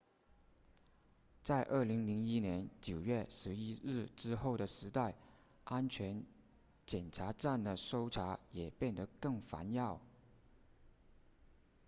[1.43, 5.13] 在2001年9月11日之后的时代
[5.63, 6.23] 安全
[6.87, 10.01] 检查站的搜查也变得更烦扰